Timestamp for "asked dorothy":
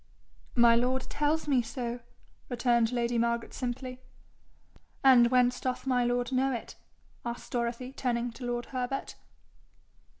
7.23-7.93